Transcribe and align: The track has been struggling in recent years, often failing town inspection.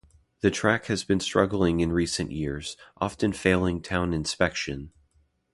The 0.39 0.49
track 0.49 0.85
has 0.87 1.03
been 1.03 1.19
struggling 1.19 1.79
in 1.79 1.91
recent 1.91 2.31
years, 2.31 2.75
often 2.99 3.31
failing 3.33 3.83
town 3.83 4.15
inspection. 4.15 4.91